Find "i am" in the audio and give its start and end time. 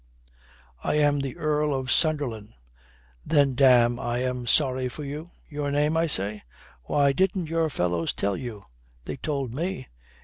0.83-1.19, 3.99-4.47